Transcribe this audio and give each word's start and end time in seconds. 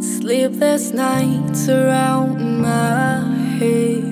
Sleepless 0.00 0.92
nights 0.92 1.68
around 1.68 2.60
my 2.60 3.20
head. 3.58 4.04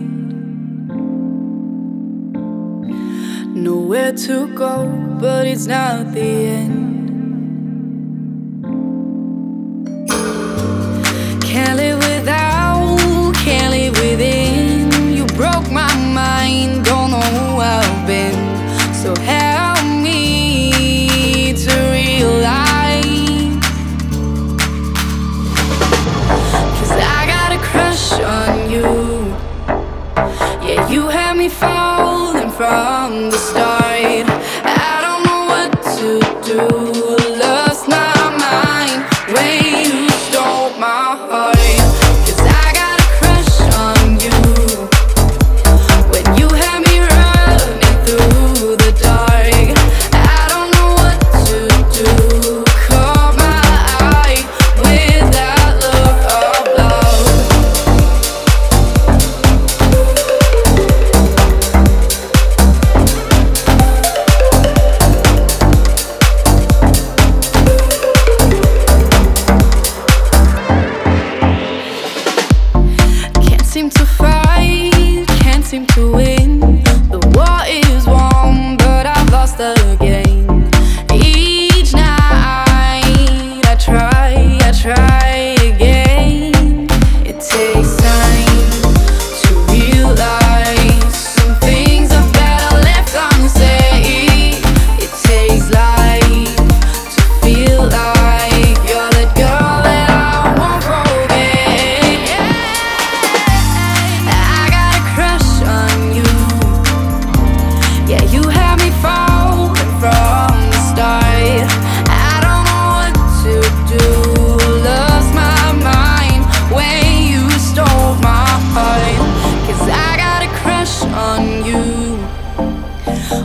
Nowhere 3.54 4.12
to 4.12 4.48
go, 4.54 4.86
but 5.20 5.46
it's 5.46 5.66
not 5.66 6.12
the 6.12 6.20
end. 6.20 6.83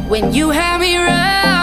when 0.08 0.34
you 0.34 0.50
have 0.50 0.82
me 0.82 0.98
right. 0.98 1.59